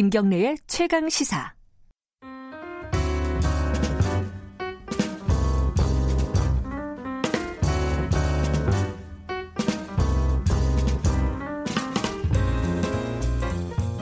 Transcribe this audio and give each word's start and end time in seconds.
김경래의 0.00 0.56
최강 0.66 1.10
시사. 1.10 1.52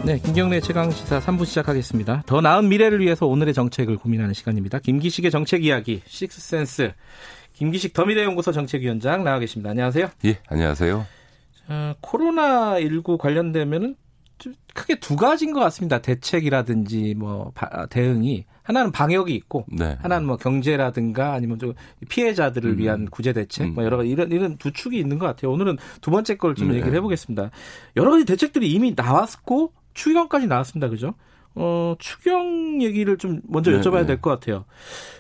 네, 0.05 0.21
김경래 0.21 0.61
최강 0.61 0.93
시사 0.93 1.19
3부 1.19 1.45
시작하겠습니다. 1.45 2.23
더 2.27 2.41
나은 2.41 2.69
미래를 2.69 3.01
위해서 3.01 3.27
오늘의 3.27 3.53
정책을 3.53 3.97
고민하는 3.97 4.35
시간입니다. 4.35 4.79
김기식의 4.79 5.33
정책 5.33 5.65
이야기 5.65 6.03
식스센스 6.07 6.93
김기식 7.55 7.93
더미래연구소 7.93 8.53
정책위원장 8.53 9.25
나와 9.25 9.41
계십니다. 9.41 9.71
안녕하세요. 9.71 10.11
예, 10.27 10.39
안녕하세요. 10.47 11.05
어, 11.71 11.95
코로나 12.01 12.79
19 12.79 13.19
관련되면은 13.19 13.97
크게 14.75 15.01
두 15.01 15.17
가지인 15.17 15.53
것 15.53 15.61
같습니다. 15.61 16.01
대책이라든지 16.01 17.15
뭐 17.17 17.53
대응이 17.91 18.45
하나는 18.63 18.93
방역이 18.93 19.35
있고 19.35 19.65
네. 19.69 19.97
하나는 20.01 20.27
뭐 20.27 20.37
경제라든가 20.37 21.33
아니면 21.33 21.59
좀 21.59 21.75
피해자들을 22.09 22.71
음. 22.71 22.79
위한 22.79 23.07
구제 23.07 23.33
대책 23.33 23.69
음. 23.69 23.75
뭐 23.75 23.85
여러 23.85 23.97
가지 23.97 24.11
이런 24.11 24.31
이런 24.31 24.57
두 24.59 24.73
축이 24.73 24.99
있는 24.99 25.19
것 25.19 25.27
같아요. 25.27 25.51
오늘은 25.53 25.79
두 26.01 26.11
번째 26.11 26.37
걸좀 26.37 26.69
네. 26.69 26.75
얘기를 26.77 26.95
해보겠습니다. 26.97 27.51
여러 27.97 28.11
가지 28.11 28.25
대책들이 28.25 28.71
이미 28.71 28.95
나왔고 28.95 29.73
추경까지 29.95 30.47
나왔습니다. 30.47 30.89
그죠? 30.89 31.15
어, 31.55 31.97
추경 31.99 32.83
얘기를 32.83 33.17
좀 33.19 33.41
먼저 33.49 33.71
네, 33.71 33.81
여쭤봐야 33.81 34.01
네. 34.01 34.07
될것 34.07 34.39
같아요. 34.41 34.65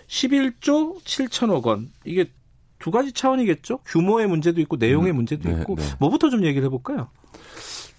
11조 0.06 1.02
7천억 1.02 1.66
원. 1.66 1.90
이게 2.04 2.30
두 2.78 2.90
가지 2.90 3.12
차원이겠죠? 3.12 3.78
규모의 3.84 4.28
문제도 4.28 4.60
있고 4.60 4.76
내용의 4.76 5.12
음, 5.12 5.16
문제도 5.16 5.48
네, 5.48 5.60
있고 5.60 5.74
네. 5.74 5.82
뭐부터 5.98 6.30
좀 6.30 6.44
얘기를 6.44 6.64
해볼까요? 6.66 7.08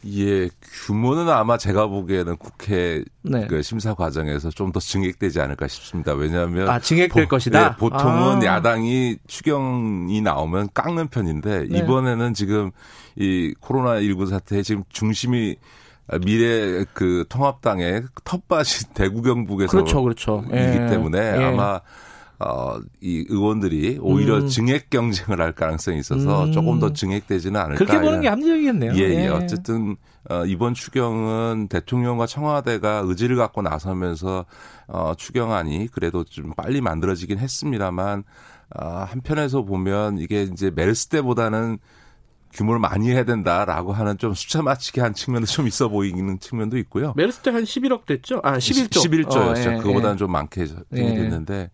예, 0.08 0.50
규모는 0.86 1.30
아마 1.30 1.58
제가 1.58 1.88
보기에는 1.88 2.38
국회 2.38 3.03
네. 3.22 3.47
그 3.47 3.61
심사 3.61 3.94
과정에서 3.94 4.50
좀 4.50 4.69
더 4.72 4.80
증액되지 4.80 5.41
않을까 5.41 5.67
싶습니다. 5.67 6.14
왜냐하면 6.14 6.69
아, 6.69 6.80
증액될 6.80 7.23
보, 7.25 7.30
것이다. 7.30 7.69
네, 7.69 7.75
보통은 7.75 8.44
아. 8.44 8.45
야당이 8.45 9.17
추경이 9.28 10.22
나오면 10.22 10.69
깎는 10.73 11.08
편인데 11.08 11.67
네. 11.69 11.80
이번에는 11.80 12.33
지금 12.33 12.72
이 13.16 13.53
코로나 13.59 14.00
19 14.00 14.28
사태에 14.28 14.61
지금 14.61 14.83
중심이 14.89 15.58
미래 16.23 16.86
그 16.94 17.25
통합당의 17.30 18.03
텃밭이 18.23 18.94
대구 18.95 19.22
경북에서 19.22 19.72
그렇죠, 19.72 20.02
그렇죠. 20.02 20.44
이기 20.47 20.56
예. 20.58 20.88
때문에 20.89 21.17
예. 21.17 21.44
아마 21.44 21.81
어, 22.40 22.80
이 23.02 23.26
의원들이 23.28 24.00
오히려 24.02 24.38
음. 24.38 24.48
증액 24.48 24.90
경쟁을 24.90 25.42
할 25.42 25.52
가능성이 25.52 26.00
있어서 26.00 26.46
음. 26.46 26.52
조금 26.54 26.80
더 26.80 26.94
증액되지는 26.94 27.59
않을까. 27.59 27.84
그렇게 27.84 28.00
보는 28.02 28.22
게 28.22 28.30
합리적이겠네요. 28.30 28.94
예, 28.96 29.00
예. 29.00 29.23
예. 29.26 29.28
어쨌든 29.28 29.98
어, 30.30 30.46
이번 30.46 30.73
추경은 30.73 31.68
대통령과 31.68 32.28
청와대가 32.28 33.02
의지를 33.06 33.36
갖고 33.36 33.62
나서면서 33.62 34.46
어, 34.88 35.14
추경안이 35.18 35.90
그래도 35.92 36.23
좀 36.23 36.54
빨리 36.56 36.80
만들어지긴 36.80 37.40
했습니다만 37.40 38.23
어, 38.76 38.86
한편에서 39.09 39.64
보면 39.64 40.20
이게 40.20 40.44
이제 40.44 40.72
메르스 40.74 41.08
때보다는 41.08 41.78
규모를 42.53 42.80
많이 42.80 43.09
해야 43.12 43.26
된다라고 43.26 43.92
하는 43.94 44.18
좀 44.18 44.34
숫자 44.34 44.62
맞추기 44.62 45.02
한 45.02 45.14
측면도 45.14 45.46
좀 45.46 45.68
있어 45.68 45.88
보이는 45.90 46.40
측면도 46.40 46.78
있고요. 46.80 47.14
메르스 47.16 47.40
때 47.42 47.52
한 47.52 47.64
11억 47.64 48.06
됐죠? 48.06 48.40
아, 48.44 48.58
11조. 48.58 49.28
11조였죠. 49.28 49.36
어, 49.36 49.53
예, 49.58 49.78
그거보다는 49.78 50.14
예. 50.14 50.18
좀 50.18 50.31
많게 50.31 50.66
예. 50.94 51.03
됐는데 51.03 51.53
예 51.53 51.70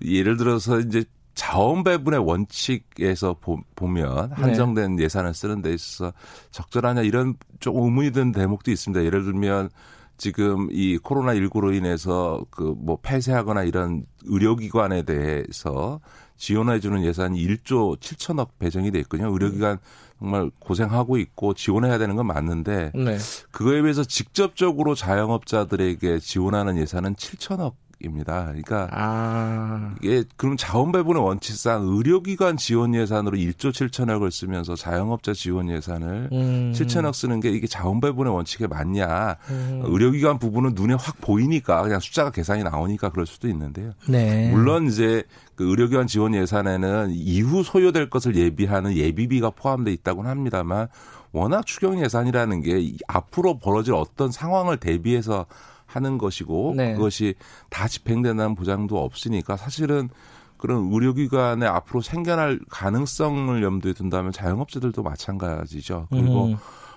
를 0.00 0.36
들어서 0.36 0.80
이제 0.80 1.04
자원 1.34 1.84
배분의 1.84 2.18
원칙에서 2.20 3.36
보, 3.40 3.86
면 3.86 4.32
한정된 4.32 4.96
네. 4.96 5.04
예산을 5.04 5.34
쓰는 5.34 5.62
데 5.62 5.72
있어서 5.72 6.12
적절하냐 6.50 7.02
이런 7.02 7.34
좀 7.60 7.76
의문이 7.76 8.10
드는 8.10 8.32
대목도 8.32 8.70
있습니다. 8.72 9.04
예를 9.04 9.24
들면 9.24 9.70
지금 10.16 10.68
이 10.72 10.98
코로나 10.98 11.32
19로 11.34 11.74
인해서 11.76 12.44
그 12.50 12.74
뭐 12.76 12.98
폐쇄하거나 13.02 13.62
이런 13.62 14.04
의료기관에 14.24 15.02
대해서 15.02 16.00
지원해 16.36 16.80
주는 16.80 17.04
예산이 17.04 17.40
1조 17.46 17.98
7천억 18.00 18.48
배정이 18.58 18.90
돼 18.90 18.98
있거든요. 19.00 19.30
의료기관 19.32 19.78
정말 20.18 20.50
고생하고 20.58 21.18
있고 21.18 21.54
지원해야 21.54 21.98
되는 21.98 22.16
건 22.16 22.26
맞는데 22.26 22.92
네. 22.94 23.18
그거에 23.52 23.82
비해서 23.82 24.02
직접적으로 24.02 24.94
자영업자들에게 24.94 26.18
지원하는 26.18 26.76
예산은 26.78 27.14
7천억 27.14 27.74
입니다. 28.00 28.44
그러니까 28.44 28.88
아. 28.92 29.94
이게 30.02 30.24
그럼 30.36 30.56
자원 30.56 30.92
배분의 30.92 31.22
원칙상 31.22 31.82
의료기관 31.84 32.56
지원 32.56 32.94
예산으로 32.94 33.36
1조 33.36 33.72
7천억을 33.72 34.30
쓰면서 34.30 34.76
자영업자 34.76 35.32
지원 35.32 35.68
예산을 35.70 36.28
음. 36.32 36.72
7천억 36.74 37.14
쓰는 37.14 37.40
게 37.40 37.50
이게 37.50 37.66
자원 37.66 38.00
배분의 38.00 38.32
원칙에 38.32 38.66
맞냐? 38.66 39.36
음. 39.50 39.82
의료기관 39.84 40.38
부분은 40.38 40.74
눈에 40.74 40.94
확 40.94 41.20
보이니까 41.20 41.82
그냥 41.82 41.98
숫자가 41.98 42.30
계산이 42.30 42.62
나오니까 42.62 43.10
그럴 43.10 43.26
수도 43.26 43.48
있는데요. 43.48 43.92
네. 44.08 44.50
물론 44.50 44.86
이제 44.86 45.24
그 45.56 45.68
의료기관 45.68 46.06
지원 46.06 46.34
예산에는 46.34 47.10
이후 47.10 47.64
소요될 47.64 48.10
것을 48.10 48.36
예비하는 48.36 48.96
예비비가 48.96 49.50
포함되어 49.50 49.92
있다고는 49.92 50.30
합니다만 50.30 50.86
워낙 51.32 51.66
추경 51.66 52.02
예산이라는 52.02 52.62
게 52.62 52.92
앞으로 53.06 53.58
벌어질 53.58 53.94
어떤 53.94 54.30
상황을 54.30 54.78
대비해서 54.78 55.46
하는 55.88 56.18
것이고 56.18 56.74
네. 56.76 56.94
그것이 56.94 57.34
다 57.70 57.88
집행된다는 57.88 58.54
보장도 58.54 59.02
없으니까 59.02 59.56
사실은 59.56 60.10
그런 60.58 60.92
의료기관에 60.92 61.66
앞으로 61.66 62.00
생겨날 62.02 62.60
가능성을 62.68 63.62
염두에 63.62 63.94
둔다면 63.94 64.32
자영업자들도 64.32 65.02
마찬가지죠. 65.02 66.08
그리고 66.10 66.46
음. 66.46 66.56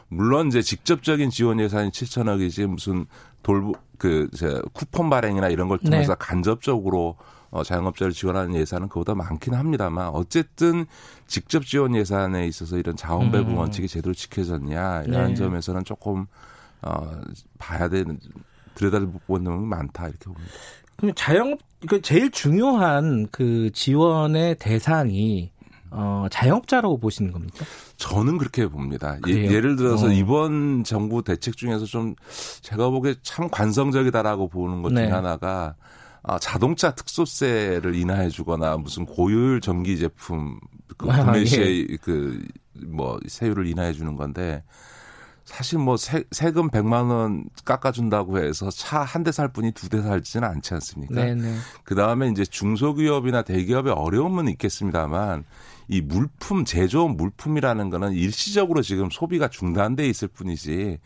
물론 0.10 0.48
이제 0.48 0.62
직접적인 0.62 1.30
지원 1.30 1.60
예산이 1.60 1.92
7천억이지 1.92 2.68
무슨 2.68 3.06
돌그 3.44 4.30
쿠폰 4.74 5.10
발행이나 5.10 5.48
이런 5.48 5.70
걸 5.70 5.78
통해서 5.78 6.14
네. 6.14 6.18
간접적으로 6.20 7.16
어, 7.50 7.64
자영업자를 7.64 8.14
지원하는 8.14 8.56
예산은 8.56 8.90
그보다 8.90 9.14
많기는 9.14 9.58
합니다만 9.58 10.08
어쨌든 10.10 10.86
직접 11.28 11.66
지원 11.66 11.96
예산에 11.96 12.48
있어서 12.48 12.78
이런 12.78 12.96
자원 12.96 13.32
배분 13.32 13.54
음. 13.54 13.58
원칙이 13.58 13.88
제대로 13.88 14.14
지켜졌냐 14.14 15.04
이런 15.04 15.28
네. 15.30 15.36
점에서는 15.36 15.84
조금 15.84 16.26
어, 16.82 17.22
봐야 17.58 17.90
되는 17.90 18.20
들여다보는 18.76 19.44
는 19.44 19.68
많다 19.68 20.08
이렇게 20.08 20.26
봅니다. 20.26 20.52
그럼 20.98 21.14
자영업 21.16 21.60
그 21.88 22.02
제일 22.02 22.32
중요한 22.32 23.28
그 23.32 23.72
지원의 23.74 24.56
대상이 24.60 25.52
어, 25.90 26.28
자영업자라고 26.32 27.00
보시는 27.00 27.32
겁니까? 27.34 27.66
저는 27.98 28.38
그렇게 28.38 28.66
봅니다. 28.68 29.18
예, 29.28 29.60
를 29.60 29.76
들어서 29.76 30.08
어. 30.08 30.12
이번 30.12 30.84
정부 30.86 31.22
대책 31.22 31.58
중에서 31.58 31.86
좀 31.86 32.16
제가 32.62 32.90
보기에 32.90 33.16
참 33.24 33.50
관성적이다라고 33.50 34.48
보는 34.48 34.84
것 34.84 34.94
네. 34.94 35.02
중에 35.02 35.12
하나가 35.12 35.76
아, 36.24 36.40
자동차 36.40 36.92
특소세를 36.92 37.96
인하해 37.96 38.30
주거나 38.30 38.78
무슨 38.78 39.06
고효율 39.06 39.60
전기 39.60 39.98
제품 39.98 40.60
그 40.98 41.08
구매 41.08 41.42
아, 41.42 41.46
시에 41.46 41.88
예. 41.90 41.98
그뭐 41.98 43.20
세율을 43.28 43.68
인하해 43.68 43.92
주는 43.92 44.16
건데 44.16 44.64
사실 45.46 45.80
뭐 45.80 45.98
세, 45.98 46.24
세금 46.32 46.70
100만 46.70 47.10
원 47.10 47.46
깎아준다고 47.66 48.40
해서 48.40 48.70
차 48.70 49.04
한 49.04 49.24
대살 49.24 49.48
뿐이 49.52 49.72
두 49.72 49.90
대 49.90 50.02
살지는 50.02 50.48
않지 50.48 50.74
않습니까? 50.76 51.24
네네. 51.24 51.56
그 51.84 51.96
다음에 51.96 52.30
이제 52.30 52.46
중소기업이나 52.46 53.42
대기업의 53.42 53.94
어려움은 53.94 54.48
있겠습니다만 54.50 55.44
이 55.90 56.00
물품 56.02 56.64
제조업 56.64 57.16
물품이라는 57.18 57.90
거는 57.90 58.14
일시적으로 58.14 58.82
지금 58.82 59.10
소비가 59.10 59.50
중단돼 59.50 60.08
있을 60.08 60.30
뿐이지 60.30 61.00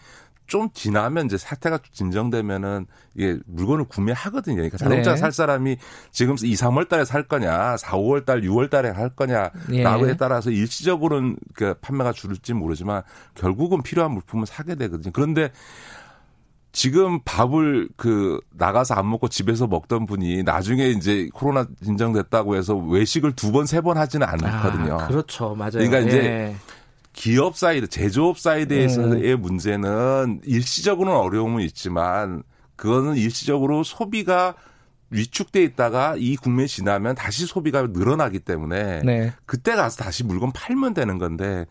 좀 0.48 0.70
지나면 0.74 1.26
이제 1.26 1.38
사태가 1.38 1.80
진정되면은 1.92 2.86
이게 3.16 3.40
물건을 3.46 3.86
구매하거든요. 3.86 4.56
그러니까 4.56 4.78
자동차 4.78 5.12
네. 5.12 5.18
살 5.18 5.32
사람이 5.32 5.78
지금 6.12 6.36
2, 6.36 6.54
3월 6.54 6.88
달에 6.88 7.06
살 7.06 7.24
거냐, 7.24 7.78
4, 7.78 7.98
5월 7.98 8.26
달, 8.26 8.42
6월 8.42 8.70
달에 8.70 8.90
할 8.90 9.10
거냐라고에 9.10 10.10
예. 10.10 10.18
따라서 10.18 10.52
일시적으로는 10.52 11.38
그 11.54 11.74
판매가 11.82 12.14
줄을지 12.14 12.54
모르지만 12.54 13.02
결국은 13.34 13.82
필요한 13.82 14.12
물품을 14.12 14.46
사게 14.46 14.76
되거든요. 14.76 15.12
그런데 15.14 15.52
지금 16.72 17.22
밥을 17.24 17.88
그 17.96 18.40
나가서 18.52 18.96
안 18.96 19.10
먹고 19.10 19.30
집에서 19.30 19.66
먹던 19.66 20.06
분이 20.06 20.44
나중에 20.44 20.88
이제 20.90 21.30
코로나 21.34 21.66
진정됐다고 21.82 22.58
해서 22.58 22.76
외식을 22.76 23.32
두 23.34 23.54
번, 23.54 23.66
세 23.66 23.80
번 23.80 23.98
하지는 23.98 24.28
않거든요. 24.28 25.00
아, 25.00 25.08
그렇죠. 25.08 25.56
맞아요. 25.56 25.72
그러니까 25.72 26.00
이제 26.00 26.18
예. 26.18 26.56
기업 27.16 27.58
사이드, 27.58 27.88
제조업 27.88 28.38
사이드에서의 28.38 29.34
음. 29.34 29.42
문제는 29.42 30.42
일시적으로는 30.44 31.18
어려움은 31.18 31.64
있지만 31.64 32.44
그거는 32.76 33.16
일시적으로 33.16 33.84
소비가 33.84 34.54
위축돼 35.12 35.64
있다가 35.64 36.16
이 36.18 36.36
국면이 36.36 36.68
지나면 36.68 37.16
다시 37.16 37.46
소비가 37.46 37.84
늘어나기 37.84 38.40
때문에 38.40 39.02
네. 39.04 39.34
그때 39.46 39.76
가서 39.76 40.04
다시 40.04 40.24
물건 40.26 40.52
팔면 40.52 40.94
되는 40.94 41.18
건데 41.18 41.66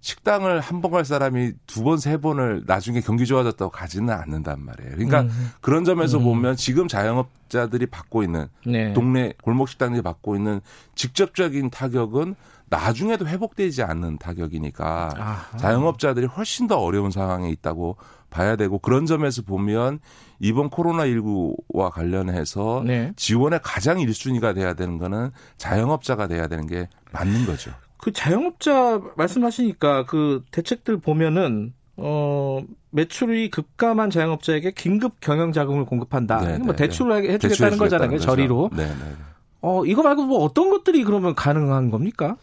식당을 0.00 0.60
한 0.60 0.80
번 0.80 0.92
갈 0.92 1.04
사람이 1.04 1.54
두 1.66 1.82
번, 1.82 1.98
세 1.98 2.16
번을 2.18 2.62
나중에 2.66 3.00
경기 3.00 3.26
좋아졌다고 3.26 3.72
가지는 3.72 4.14
않는단 4.14 4.64
말이에요. 4.64 4.92
그러니까 4.92 5.22
음. 5.22 5.50
그런 5.60 5.84
점에서 5.84 6.18
음. 6.18 6.24
보면 6.24 6.54
지금 6.54 6.86
자영업자들이 6.86 7.86
받고 7.86 8.22
있는 8.22 8.46
네. 8.64 8.92
동네 8.92 9.32
골목 9.42 9.68
식당들이 9.68 10.02
받고 10.02 10.36
있는 10.36 10.60
직접적인 10.94 11.70
타격은 11.70 12.36
나중에도 12.70 13.26
회복되지 13.26 13.82
않는 13.82 14.18
타격이니까 14.18 15.14
아하. 15.16 15.56
자영업자들이 15.56 16.26
훨씬 16.26 16.66
더 16.66 16.78
어려운 16.78 17.10
상황에 17.10 17.50
있다고 17.50 17.96
봐야 18.30 18.56
되고 18.56 18.78
그런 18.78 19.06
점에서 19.06 19.42
보면 19.42 20.00
이번 20.38 20.70
코로나19와 20.70 21.90
관련해서 21.90 22.82
네. 22.86 23.12
지원의 23.16 23.60
가장 23.62 23.98
1순위가 23.98 24.54
돼야 24.54 24.74
되는 24.74 24.98
거는 24.98 25.30
자영업자가 25.56 26.28
돼야 26.28 26.46
되는 26.46 26.66
게 26.66 26.88
맞는 27.12 27.46
거죠. 27.46 27.72
그 27.96 28.12
자영업자 28.12 29.00
말씀하시니까 29.16 30.04
그 30.06 30.44
대책들 30.50 30.98
보면은 30.98 31.72
어 31.96 32.60
매출이 32.90 33.50
급감한 33.50 34.10
자영업자에게 34.10 34.70
긴급 34.72 35.20
경영 35.20 35.52
자금을 35.52 35.84
공급한다. 35.84 36.40
네네. 36.40 36.58
뭐 36.58 36.66
네, 36.68 36.72
네. 36.72 36.76
대출을 36.76 37.30
해주겠다는 37.30 37.78
거잖아요. 37.78 38.18
저리로. 38.18 38.70
네, 38.72 38.86
네. 38.86 39.14
어, 39.60 39.84
이거 39.84 40.02
말고 40.02 40.24
뭐 40.24 40.44
어떤 40.44 40.70
것들이 40.70 41.02
그러면 41.02 41.34
가능한 41.34 41.90
겁니까? 41.90 42.36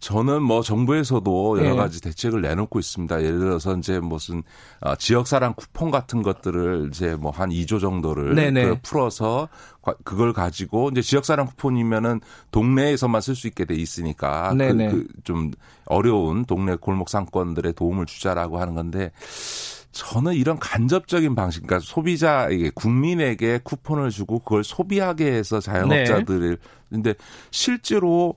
저는 0.00 0.42
뭐 0.42 0.62
정부에서도 0.62 1.58
여러 1.58 1.70
네. 1.70 1.76
가지 1.76 2.00
대책을 2.00 2.42
내놓고 2.42 2.78
있습니다. 2.78 3.22
예를 3.22 3.38
들어서 3.38 3.76
이제 3.76 4.00
무슨 4.00 4.42
어, 4.80 4.96
지역사랑 4.96 5.54
쿠폰 5.54 5.90
같은 5.90 6.22
것들을 6.22 6.88
이제 6.90 7.14
뭐 7.14 7.30
한 7.30 7.50
2조 7.50 7.80
정도를 7.80 8.34
그 8.74 8.78
풀어서 8.82 9.48
그걸 10.04 10.32
가지고 10.32 10.88
이제 10.90 11.02
지역사랑 11.02 11.46
쿠폰이면은 11.46 12.20
동네에서만 12.50 13.20
쓸 13.20 13.34
수 13.36 13.46
있게 13.46 13.64
돼 13.64 13.74
있으니까 13.74 14.52
그, 14.88 14.90
그 14.90 15.06
좀 15.24 15.50
어려운 15.86 16.44
동네 16.44 16.74
골목 16.76 17.08
상권들의 17.08 17.72
도움을 17.74 18.06
주자라고 18.06 18.58
하는 18.58 18.74
건데 18.74 19.12
저는 19.96 20.34
이런 20.34 20.58
간접적인 20.58 21.34
방식, 21.34 21.66
그러니까 21.66 21.84
소비자에게 21.86 22.70
국민에게 22.74 23.60
쿠폰을 23.64 24.10
주고 24.10 24.40
그걸 24.40 24.62
소비하게 24.62 25.32
해서 25.32 25.58
자영업자들을 25.58 26.50
네. 26.50 26.68
근데 26.90 27.14
실제로 27.50 28.34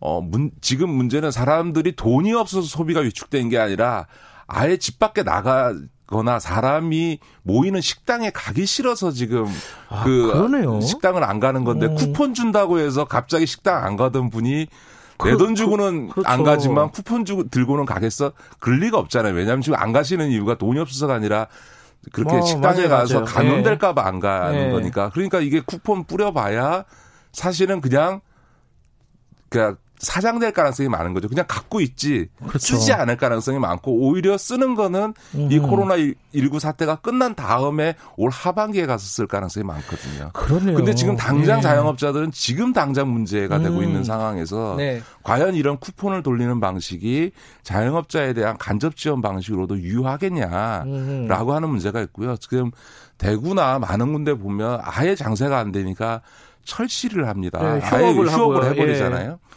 어 0.00 0.20
문, 0.20 0.50
지금 0.60 0.90
문제는 0.90 1.30
사람들이 1.30 1.96
돈이 1.96 2.34
없어서 2.34 2.68
소비가 2.68 3.00
위축된 3.00 3.48
게 3.48 3.58
아니라 3.58 4.06
아예 4.46 4.76
집 4.76 4.98
밖에 4.98 5.22
나가 5.22 5.74
거나 6.06 6.38
사람이 6.38 7.18
모이는 7.42 7.80
식당에 7.80 8.30
가기 8.30 8.66
싫어서 8.66 9.10
지금 9.10 9.46
아, 9.88 10.04
그 10.04 10.30
그러네요. 10.32 10.80
식당을 10.82 11.24
안 11.24 11.40
가는 11.40 11.64
건데 11.64 11.86
오. 11.86 11.92
어. 11.92 11.94
쿠폰 11.94 12.34
준다고 12.34 12.78
해서 12.78 13.06
갑자기 13.06 13.46
식당 13.46 13.82
안 13.82 13.96
가던 13.96 14.28
분이 14.28 14.66
내돈 15.24 15.48
그, 15.48 15.54
주고는 15.54 16.08
그, 16.08 16.14
그렇죠. 16.14 16.28
안 16.28 16.44
가지만 16.44 16.90
쿠폰 16.90 17.24
주고 17.24 17.48
들고는 17.48 17.84
가겠어? 17.84 18.32
그럴 18.60 18.78
리가 18.78 18.98
없잖아요. 18.98 19.34
왜냐하면 19.34 19.62
지금 19.62 19.78
안 19.78 19.92
가시는 19.92 20.28
이유가 20.30 20.56
돈이 20.56 20.78
없어서가 20.78 21.14
아니라 21.14 21.48
그렇게 22.12 22.36
어, 22.36 22.42
식당에 22.42 22.86
맞아요, 22.86 22.88
가서 22.88 23.24
감염될까봐 23.24 24.06
안 24.06 24.20
가는 24.20 24.66
네. 24.66 24.70
거니까. 24.70 25.10
그러니까 25.10 25.40
이게 25.40 25.60
쿠폰 25.60 26.04
뿌려봐야 26.04 26.84
사실은 27.32 27.80
그냥 27.80 28.20
그냥 29.48 29.76
사장될 29.98 30.52
가능성이 30.52 30.88
많은 30.88 31.12
거죠. 31.14 31.28
그냥 31.28 31.44
갖고 31.48 31.80
있지 31.80 32.28
그렇죠. 32.38 32.58
쓰지 32.58 32.92
않을 32.92 33.16
가능성이 33.16 33.58
많고 33.58 33.92
오히려 33.92 34.38
쓰는 34.38 34.74
거는 34.74 35.14
음. 35.34 35.48
이 35.50 35.58
코로나 35.58 35.94
19 36.34 36.60
사태가 36.60 36.96
끝난 36.96 37.34
다음에 37.34 37.94
올 38.16 38.30
하반기에 38.30 38.86
가서 38.86 39.04
쓸 39.04 39.26
가능성이 39.26 39.64
많거든요. 39.64 40.30
그러네요. 40.32 40.76
근데 40.76 40.94
지금 40.94 41.16
당장 41.16 41.56
네. 41.56 41.62
자영업자들은 41.62 42.30
지금 42.32 42.72
당장 42.72 43.12
문제가 43.12 43.56
음. 43.56 43.62
되고 43.64 43.82
있는 43.82 44.04
상황에서 44.04 44.74
네. 44.78 45.02
과연 45.22 45.54
이런 45.54 45.78
쿠폰을 45.78 46.22
돌리는 46.22 46.60
방식이 46.60 47.32
자영업자에 47.62 48.34
대한 48.34 48.56
간접 48.56 48.96
지원 48.96 49.20
방식으로도 49.20 49.80
유효하겠냐라고 49.80 50.90
음. 50.90 51.28
하는 51.28 51.68
문제가 51.68 52.00
있고요. 52.02 52.36
지금 52.36 52.70
대구나 53.18 53.78
많은 53.78 54.12
군데 54.12 54.34
보면 54.34 54.80
아예 54.82 55.14
장사가 55.14 55.58
안 55.58 55.72
되니까 55.72 56.22
철시를 56.64 57.26
합니다. 57.26 57.58
네, 57.60 57.80
휴업을 57.80 58.28
아예 58.28 58.36
휴업을 58.36 58.64
해버리잖아요. 58.70 59.30
예. 59.32 59.47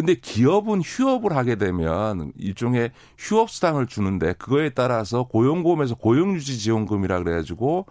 근데 0.00 0.14
기업은 0.14 0.80
휴업을 0.80 1.36
하게 1.36 1.56
되면 1.56 2.32
일종의 2.38 2.90
휴업 3.18 3.50
수당을 3.50 3.86
주는데 3.86 4.32
그거에 4.32 4.70
따라서 4.70 5.24
고용보험에서 5.24 5.96
고용유지 5.96 6.58
지원금이라 6.58 7.22
그래가지고 7.22 7.84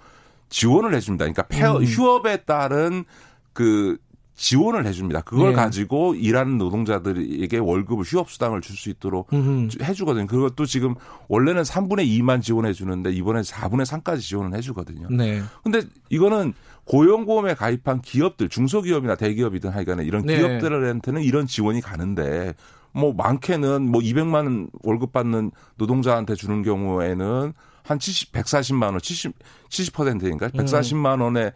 지원을 0.50 0.96
해줍니다. 0.96 1.26
그러니까 1.26 1.44
폐업, 1.44 1.82
음. 1.82 1.86
휴업에 1.86 2.38
따른 2.38 3.06
그 3.54 4.00
지원을 4.34 4.88
해줍니다. 4.88 5.22
그걸 5.22 5.50
네. 5.50 5.56
가지고 5.56 6.16
일하는 6.16 6.58
노동자들에게 6.58 7.58
월급을 7.60 8.04
휴업수당을 8.06 8.62
줄 8.62 8.76
수 8.76 8.90
있도록 8.90 9.32
음흠. 9.32 9.84
해주거든요. 9.84 10.26
그것도 10.26 10.66
지금 10.66 10.96
원래는 11.28 11.62
3분의 11.62 12.08
2만 12.08 12.42
지원해 12.42 12.74
주는데 12.74 13.12
이번에 13.12 13.42
4분의 13.42 13.86
3까지 13.86 14.22
지원을 14.22 14.58
해주거든요. 14.58 15.10
네. 15.12 15.44
근데 15.62 15.82
이거는 16.10 16.54
고용보험에 16.90 17.54
가입한 17.54 18.02
기업들, 18.02 18.50
중소기업이나 18.50 19.16
대기업이든 19.16 19.70
하여간에 19.70 20.04
이런 20.04 20.26
네. 20.26 20.38
기업들한테는 20.38 21.22
이런 21.22 21.46
지원이 21.46 21.82
가는데 21.82 22.56
뭐 22.92 23.14
많게는 23.14 23.84
뭐 23.84 24.02
200만 24.02 24.34
원 24.34 24.70
월급 24.82 25.14
받는 25.14 25.52
노동자한테 25.76 26.34
주는 26.34 26.64
경우에는 26.64 27.54
한 27.84 28.00
70, 28.00 28.32
140만 28.32 28.84
원, 28.84 29.00
70, 29.00 29.34
70%인가? 29.70 30.48
140만 30.50 31.22
원의 31.22 31.54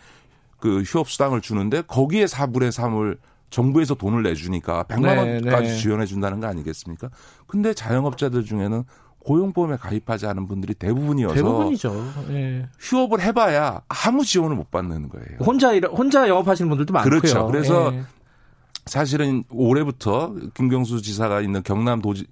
그 0.60 0.84
휴업 0.84 1.10
수당을 1.10 1.42
주는데 1.42 1.82
거기에 1.82 2.26
4분의 2.26 2.70
3을 2.70 3.18
정부에서 3.50 3.96
돈을 3.96 4.22
내주니까 4.24 4.84
100만 4.84 5.02
네, 5.02 5.18
원까지 5.18 5.70
네. 5.70 5.78
지원해 5.78 6.06
준다는 6.06 6.40
거 6.40 6.48
아니겠습니까? 6.48 7.10
근데 7.48 7.74
자영업자들 7.74 8.46
중에는 8.46 8.84
고용보험에 9.26 9.78
가입하지 9.78 10.28
않은 10.28 10.48
분들이 10.48 10.74
대부분이어서 10.74 11.36
대부분이죠. 11.36 12.14
네. 12.28 12.68
휴업을 12.80 13.22
해봐야 13.22 13.82
아무 13.88 14.24
지원을 14.24 14.56
못 14.56 14.72
받는 14.72 15.10
거예요. 15.10 15.40
혼자 15.40 15.72
일, 15.74 15.86
혼자 15.88 16.28
영업하시는 16.28 16.70
분들도 16.70 16.94
많고요. 16.94 17.20
그렇죠. 17.20 17.48
그래서 17.48 17.92
네. 17.92 18.04
사실은 18.86 19.44
올해부터 19.50 20.36
김경수 20.54 21.02
지사가 21.02 21.42
있는 21.42 21.64
경남 21.64 22.02
도지 22.02 22.28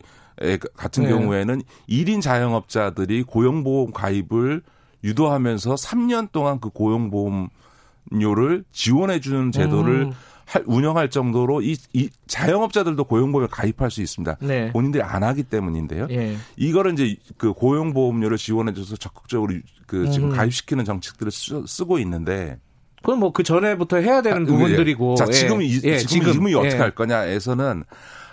같은 0.76 1.04
네. 1.04 1.10
경우에는 1.10 1.62
1인 1.88 2.22
자영업자들이 2.22 3.24
고용보험 3.24 3.92
가입을 3.92 4.62
유도하면서 5.04 5.76
3년 5.76 6.32
동안 6.32 6.60
그 6.60 6.70
고용보험 6.70 7.50
료를 8.12 8.66
지원해 8.72 9.20
주는 9.20 9.52
제도를 9.52 10.08
음. 10.08 10.12
운영할 10.66 11.10
정도로 11.10 11.62
이, 11.62 11.78
이 11.94 12.10
자영업자들도 12.28 13.04
고용보험에 13.06 13.48
가입할 13.52 13.92
수 13.92 14.02
있습니다. 14.02 14.38
네. 14.42 14.72
본인들이 14.72 15.04
안 15.04 15.24
하기 15.24 15.44
때문인데요. 15.44 16.08
예. 16.12 16.36
이거를 16.58 16.94
이제 16.94 17.16
그 17.38 17.54
고용보험료를 17.54 18.38
지원해줘서 18.38 18.98
적극적으로 18.98 19.54
그 19.88 20.10
지금 20.10 20.32
음. 20.32 20.36
가입시키는 20.36 20.86
정책들을 20.86 21.32
쓰, 21.32 21.86
고 21.86 22.00
있는데. 22.00 22.60
그건 23.02 23.20
뭐 23.20 23.32
그 23.32 23.44
전에부터 23.44 23.98
해야 23.98 24.22
되는 24.22 24.44
아, 24.44 24.46
부분들이고. 24.46 25.16
자 25.16 25.26
지금 25.26 25.62
예. 25.62 25.66
이, 25.66 25.82
예. 25.84 25.98
지금, 25.98 26.32
지금 26.32 26.48
이 26.48 26.54
어떻게 26.54 26.76
예. 26.76 26.80
할 26.80 26.92
거냐에서는 26.92 27.84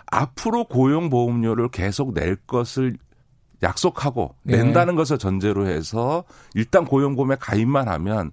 앞으로 0.06 0.64
고용보험료를 0.64 1.68
계속 1.70 2.14
낼 2.14 2.36
것을 2.36 2.96
약속하고 3.62 4.34
예. 4.48 4.56
낸다는 4.56 4.94
것을 4.94 5.18
전제로 5.18 5.66
해서 5.66 6.24
일단 6.54 6.84
고용보험에 6.84 7.36
가입만 7.40 7.88
하면 7.88 8.30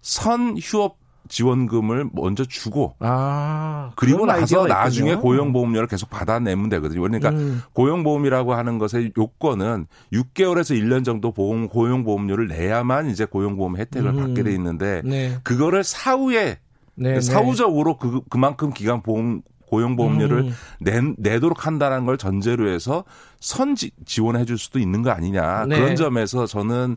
선 0.00 0.56
휴업 0.58 0.98
지원금을 1.28 2.10
먼저 2.12 2.44
주고 2.44 2.94
아, 3.00 3.90
그리고 3.96 4.26
나서 4.26 4.66
나중에 4.66 5.10
있군요. 5.12 5.22
고용보험료를 5.22 5.88
계속 5.88 6.10
받아내면 6.10 6.68
되거든요. 6.68 7.00
그러니까 7.02 7.30
음. 7.30 7.62
고용보험이라고 7.72 8.54
하는 8.54 8.78
것의 8.78 9.12
요건은 9.16 9.86
6개월에서 10.12 10.80
1년 10.80 11.04
정도 11.04 11.32
보험 11.32 11.68
고용보험료를 11.68 12.48
내야만 12.48 13.10
이제 13.10 13.24
고용보험 13.24 13.76
혜택을 13.76 14.10
음. 14.10 14.16
받게 14.16 14.42
돼 14.42 14.52
있는데 14.54 15.02
네. 15.04 15.36
그거를 15.42 15.84
사후에 15.84 16.58
네, 16.94 17.14
네. 17.14 17.20
사후적으로 17.20 17.98
그 17.98 18.20
그만큼 18.30 18.72
기간 18.72 19.02
보험 19.02 19.42
고용보험료를 19.68 20.38
음. 20.38 20.52
내, 20.80 21.00
내도록 21.18 21.66
한다는 21.66 22.06
걸 22.06 22.16
전제로 22.18 22.68
해서 22.70 23.04
선 23.40 23.74
지 23.74 23.90
지원해 24.06 24.44
줄 24.44 24.58
수도 24.58 24.78
있는 24.78 25.02
거 25.02 25.10
아니냐. 25.10 25.66
네. 25.66 25.76
그런 25.78 25.96
점에서 25.96 26.46
저는 26.46 26.96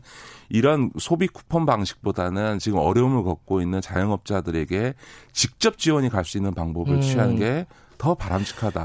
이런 0.50 0.90
소비 0.98 1.28
쿠폰 1.28 1.64
방식보다는 1.64 2.58
지금 2.58 2.78
어려움을 2.78 3.22
겪고 3.22 3.62
있는 3.62 3.80
자영업자들에게 3.80 4.94
직접 5.32 5.78
지원이 5.78 6.08
갈 6.08 6.24
수 6.24 6.36
있는 6.36 6.52
방법을 6.54 6.96
음. 6.96 7.00
취하는 7.00 7.36
게더 7.36 8.14
바람직하다. 8.16 8.80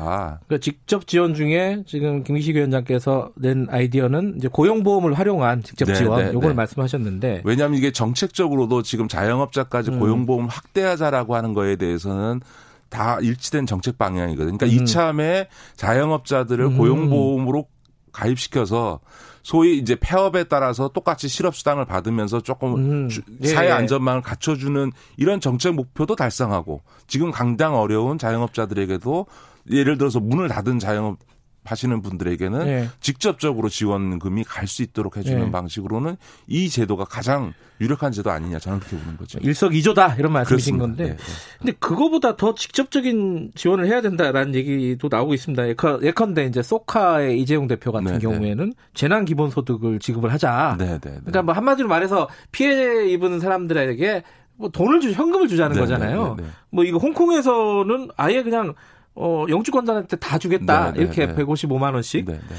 그러니까 0.47 0.57
직접 0.63 1.05
지원 1.07 1.33
중에 1.33 1.83
지금 1.85 2.23
김기식 2.23 2.55
위원장께서 2.55 3.31
낸 3.35 3.67
아이디어는 3.69 4.35
이제 4.37 4.47
고용보험을 4.47 5.13
활용한 5.13 5.63
직접 5.63 5.85
네, 5.85 5.95
지원 5.95 6.25
네, 6.25 6.33
요걸 6.33 6.51
네. 6.51 6.55
말씀하셨는데 6.55 7.41
왜냐하면 7.43 7.77
이게 7.77 7.91
정책적으로도 7.91 8.83
지금 8.83 9.07
자영업자까지 9.07 9.91
음. 9.91 9.99
고용보험 9.99 10.45
확대하자라고 10.47 11.35
하는 11.35 11.53
거에 11.53 11.75
대해서는 11.75 12.41
다 12.89 13.19
일치된 13.19 13.65
정책 13.65 13.97
방향이거든요. 13.97 14.57
그러니까 14.57 14.67
음. 14.67 14.83
이참에 14.83 15.47
자영업자들을 15.75 16.63
음. 16.63 16.77
고용보험으로 16.77 17.67
가입시켜서 18.11 19.01
소위 19.45 19.77
이제 19.77 19.95
폐업에 19.95 20.45
따라서 20.45 20.87
똑같이 20.87 21.27
실업수당을 21.27 21.85
받으면서 21.85 22.41
조금 22.41 22.75
음. 22.77 23.09
예. 23.43 23.47
사회 23.47 23.69
안전망을 23.69 24.23
갖춰주는 24.23 24.91
이런 25.17 25.39
정책 25.39 25.75
목표도 25.75 26.15
달성하고 26.15 26.81
지금 27.05 27.29
강당 27.29 27.75
어려운 27.75 28.17
자영업자들에게도 28.17 29.27
예를 29.69 29.99
들어서 29.99 30.19
문을 30.19 30.47
닫은 30.47 30.79
자영업 30.79 31.19
하시는 31.65 32.01
분들에게는 32.01 32.65
네. 32.65 32.89
직접적으로 32.99 33.69
지원금이 33.69 34.43
갈 34.43 34.65
수 34.67 34.81
있도록 34.83 35.17
해주는 35.17 35.39
네. 35.45 35.51
방식으로는 35.51 36.17
이 36.47 36.69
제도가 36.69 37.05
가장 37.05 37.53
유력한 37.79 38.11
제도 38.11 38.31
아니냐 38.31 38.57
저는 38.57 38.79
그렇게 38.79 38.97
보는 38.97 39.17
거죠. 39.17 39.37
일석이조다 39.41 40.15
이런 40.15 40.31
말씀이신 40.33 40.77
그렇습니다. 40.77 41.03
건데, 41.05 41.15
네, 41.15 41.17
네. 41.17 41.33
근데 41.59 41.71
그거보다 41.79 42.35
더 42.35 42.55
직접적인 42.55 43.51
지원을 43.53 43.85
해야 43.87 44.01
된다라는 44.01 44.55
얘기도 44.55 45.07
나오고 45.11 45.33
있습니다. 45.33 45.67
예컨, 45.69 46.03
예컨대 46.03 46.45
이제 46.45 46.63
소카의 46.63 47.39
이재용 47.41 47.67
대표 47.67 47.91
같은 47.91 48.05
네, 48.07 48.13
네. 48.13 48.19
경우에는 48.19 48.73
재난 48.93 49.23
기본 49.25 49.49
소득을 49.49 49.99
지급을 49.99 50.33
하자. 50.33 50.77
네, 50.79 50.97
그러니까 51.01 51.41
뭐 51.43 51.53
한마디로 51.53 51.87
말해서 51.87 52.27
피해 52.51 53.07
입은 53.09 53.39
사람들에게 53.39 54.23
뭐 54.57 54.69
돈을 54.69 55.01
주 55.01 55.11
현금을 55.11 55.47
주자는 55.47 55.77
거잖아요. 55.77 56.37
뭐 56.69 56.83
이거 56.85 56.97
홍콩에서는 56.97 58.09
아예 58.15 58.41
그냥 58.41 58.73
어, 59.15 59.45
영주권자한테 59.49 60.17
다 60.17 60.37
주겠다. 60.37 60.91
네, 60.91 60.97
네, 60.97 61.01
이렇게 61.03 61.27
네. 61.27 61.35
155만 61.35 61.93
원씩. 61.93 62.25
네, 62.25 62.33
네, 62.33 62.39
네. 62.39 62.55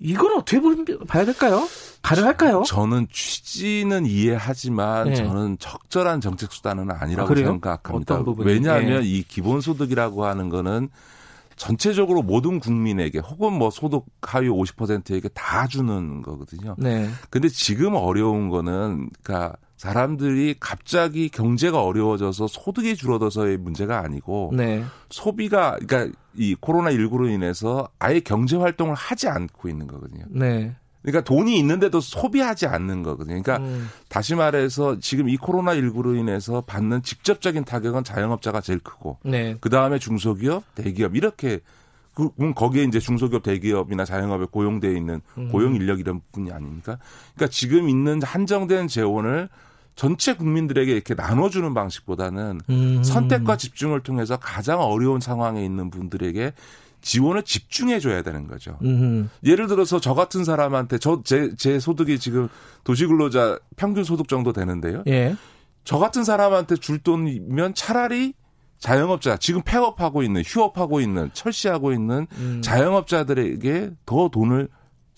이건 0.00 0.38
어떻게 0.38 0.60
봐야 1.06 1.24
될까요? 1.24 1.68
가능할까요? 2.02 2.62
저는 2.66 3.06
취지는 3.12 4.06
이해하지만 4.06 5.14
저는 5.14 5.58
적절한 5.58 6.22
정책 6.22 6.50
수단은 6.52 6.90
아니라고 6.90 7.32
아, 7.32 7.36
생각합니다. 7.36 8.24
왜냐하면 8.38 9.04
이 9.04 9.22
기본소득이라고 9.22 10.24
하는 10.24 10.48
거는 10.48 10.88
전체적으로 11.56 12.22
모든 12.22 12.58
국민에게 12.58 13.18
혹은 13.18 13.52
뭐 13.52 13.70
소득 13.70 14.06
하위 14.22 14.48
50%에게 14.48 15.28
다 15.28 15.66
주는 15.66 16.22
거거든요. 16.22 16.74
네. 16.78 17.10
근데 17.28 17.50
지금 17.50 17.94
어려운 17.94 18.48
거는 18.48 19.10
그러니까 19.22 19.56
사람들이 19.80 20.56
갑자기 20.60 21.30
경제가 21.30 21.82
어려워져서 21.82 22.48
소득이 22.48 22.96
줄어들어서의 22.96 23.56
문제가 23.56 24.00
아니고 24.00 24.52
네. 24.52 24.84
소비가 25.08 25.78
그러니까 25.80 26.14
이 26.34 26.54
코로나 26.54 26.90
19로 26.90 27.30
인해서 27.30 27.88
아예 27.98 28.20
경제 28.20 28.58
활동을 28.58 28.94
하지 28.94 29.28
않고 29.28 29.70
있는 29.70 29.86
거거든요. 29.86 30.24
네. 30.28 30.76
그러니까 31.00 31.24
돈이 31.24 31.58
있는데도 31.60 31.98
소비하지 31.98 32.66
않는 32.66 33.02
거거든요. 33.02 33.40
그러니까 33.40 33.56
음. 33.56 33.88
다시 34.10 34.34
말해서 34.34 34.98
지금 35.00 35.30
이 35.30 35.38
코로나 35.38 35.74
19로 35.74 36.14
인해서 36.14 36.60
받는 36.60 37.02
직접적인 37.02 37.64
타격은 37.64 38.04
자영업자가 38.04 38.60
제일 38.60 38.80
크고 38.80 39.16
네. 39.24 39.56
그다음에 39.62 39.98
중소기업, 39.98 40.62
대기업 40.74 41.16
이렇게 41.16 41.60
그, 42.12 42.28
거기에 42.52 42.84
이제 42.84 42.98
중소기업 42.98 43.42
대기업이나 43.42 44.04
자영업에 44.04 44.44
고용돼 44.50 44.94
있는 44.94 45.22
음. 45.38 45.48
고용 45.48 45.74
인력 45.74 46.00
이런 46.00 46.20
부분이 46.20 46.52
아닙니까? 46.52 46.98
그러니까 47.34 47.50
지금 47.50 47.88
있는 47.88 48.22
한정된 48.22 48.86
재원을 48.88 49.48
전체 50.00 50.32
국민들에게 50.32 50.90
이렇게 50.90 51.12
나눠주는 51.12 51.74
방식보다는 51.74 52.62
음. 52.70 53.02
선택과 53.04 53.58
집중을 53.58 54.00
통해서 54.00 54.38
가장 54.38 54.80
어려운 54.80 55.20
상황에 55.20 55.62
있는 55.62 55.90
분들에게 55.90 56.54
지원을 57.02 57.42
집중해 57.42 58.00
줘야 58.00 58.22
되는 58.22 58.46
거죠. 58.46 58.78
음흠. 58.82 59.28
예를 59.44 59.66
들어서 59.66 60.00
저 60.00 60.14
같은 60.14 60.42
사람한테 60.42 60.96
저제제 60.96 61.80
소득이 61.80 62.18
지금 62.18 62.48
도시근로자 62.82 63.58
평균 63.76 64.02
소득 64.02 64.26
정도 64.26 64.54
되는데요. 64.54 65.02
예. 65.06 65.36
저 65.84 65.98
같은 65.98 66.24
사람한테 66.24 66.76
줄 66.76 67.00
돈이면 67.00 67.74
차라리 67.74 68.32
자영업자 68.78 69.36
지금 69.36 69.60
폐업하고 69.60 70.22
있는 70.22 70.42
휴업하고 70.46 71.02
있는 71.02 71.28
철시하고 71.34 71.92
있는 71.92 72.26
음. 72.38 72.62
자영업자들에게 72.62 73.90
더 74.06 74.30
돈을 74.30 74.70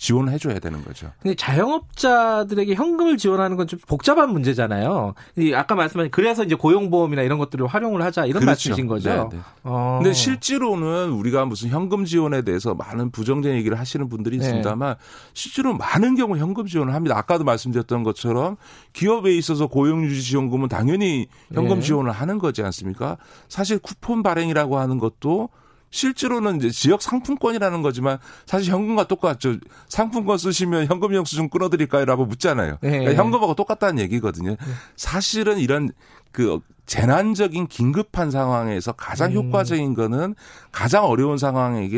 지원을 0.02 0.32
해줘야 0.32 0.58
되는 0.58 0.82
거죠. 0.84 1.12
근데 1.22 1.36
자영업자들에게 1.36 2.74
현금을 2.74 3.16
지원하는 3.16 3.56
건 3.56 3.62
좀 3.62 3.78
복잡한 3.86 4.30
문제잖아요. 4.32 5.14
아까 5.54 5.76
말씀하신 5.76 6.10
그래서 6.10 6.42
이제 6.42 6.56
고용보험이나 6.56 7.22
이런 7.22 7.38
것들을 7.38 7.64
활용을 7.68 8.02
하자 8.02 8.26
이런 8.26 8.40
그렇죠. 8.40 8.46
말씀이신 8.70 8.86
거죠. 8.88 9.08
네, 9.30 9.36
네. 9.36 9.42
어. 9.62 10.00
근데 10.02 10.12
실제로는 10.12 11.10
우리가 11.12 11.44
무슨 11.44 11.68
현금 11.70 12.04
지원에 12.04 12.42
대해서 12.42 12.74
많은 12.74 13.12
부정적인 13.12 13.56
얘기를 13.56 13.78
하시는 13.78 14.08
분들이 14.08 14.38
네. 14.38 14.44
있습니다만 14.44 14.96
실제로 15.32 15.74
많은 15.74 16.16
경우 16.16 16.36
현금 16.36 16.66
지원을 16.66 16.92
합니다. 16.92 17.16
아까도 17.16 17.44
말씀드렸던 17.44 18.02
것처럼 18.02 18.56
기업에 18.92 19.36
있어서 19.36 19.68
고용유지 19.68 20.20
지원금은 20.22 20.68
당연히 20.68 21.28
현금 21.54 21.78
네. 21.78 21.82
지원을 21.86 22.10
하는 22.10 22.38
거지 22.38 22.64
않습니까? 22.64 23.18
사실 23.48 23.78
쿠폰 23.78 24.24
발행이라고 24.24 24.76
하는 24.76 24.98
것도 24.98 25.50
실제로는 25.92 26.56
이제 26.56 26.70
지역 26.70 27.02
상품권이라는 27.02 27.82
거지만 27.82 28.18
사실 28.46 28.72
현금과 28.72 29.06
똑같죠. 29.06 29.58
상품권 29.88 30.38
쓰시면 30.38 30.86
현금 30.86 31.14
영수증 31.14 31.50
끊어드릴까요?라고 31.50 32.24
묻잖아요. 32.24 32.78
네. 32.80 32.90
그러니까 32.98 33.22
현금하고 33.22 33.54
똑같다는 33.54 34.00
얘기거든요. 34.00 34.50
네. 34.50 34.56
사실은 34.96 35.58
이런 35.58 35.90
그 36.32 36.60
재난적인 36.86 37.68
긴급한 37.68 38.30
상황에서 38.30 38.92
가장 38.92 39.32
음. 39.32 39.36
효과적인 39.36 39.94
거는 39.94 40.34
가장 40.72 41.04
어려운 41.04 41.38
상황에 41.38 41.88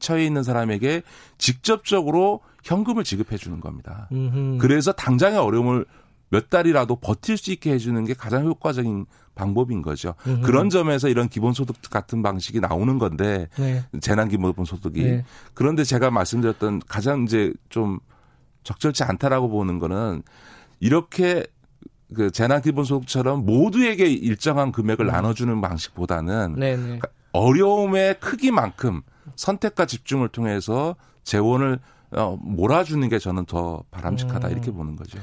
처해 0.00 0.24
있는 0.24 0.42
사람에게 0.42 1.02
직접적으로 1.38 2.40
현금을 2.64 3.04
지급해 3.04 3.36
주는 3.36 3.60
겁니다. 3.60 4.08
음흠. 4.10 4.58
그래서 4.58 4.92
당장의 4.92 5.38
어려움을 5.38 5.84
몇 6.30 6.48
달이라도 6.48 6.96
버틸 6.96 7.36
수 7.36 7.52
있게 7.52 7.72
해주는 7.72 8.02
게 8.06 8.14
가장 8.14 8.46
효과적인 8.46 9.04
방법인 9.34 9.82
거죠. 9.82 10.14
음흠. 10.26 10.42
그런 10.42 10.70
점에서 10.70 11.08
이런 11.08 11.28
기본소득 11.28 11.76
같은 11.90 12.22
방식이 12.22 12.60
나오는 12.60 12.98
건데 12.98 13.48
네. 13.56 13.84
재난기본소득이 14.00 15.02
네. 15.02 15.24
그런데 15.54 15.84
제가 15.84 16.10
말씀드렸던 16.10 16.82
가장 16.86 17.24
이제 17.24 17.52
좀 17.68 17.98
적절치 18.64 19.04
않다라고 19.04 19.48
보는 19.48 19.78
거는 19.78 20.22
이렇게 20.80 21.44
그 22.14 22.30
재난기본소득처럼 22.30 23.46
모두에게 23.46 24.06
일정한 24.06 24.70
금액을 24.70 25.06
음. 25.06 25.10
나눠주는 25.10 25.60
방식보다는 25.60 26.56
네네. 26.58 26.76
네. 26.76 27.00
어려움의 27.32 28.20
크기만큼 28.20 29.02
선택과 29.36 29.86
집중을 29.86 30.28
통해서 30.28 30.96
재원을 31.24 31.78
어, 32.10 32.36
몰아주는 32.42 33.08
게 33.08 33.18
저는 33.18 33.46
더 33.46 33.82
바람직하다 33.90 34.48
음. 34.48 34.52
이렇게 34.52 34.70
보는 34.70 34.96
거죠. 34.96 35.18